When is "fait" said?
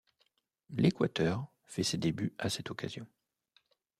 1.67-1.83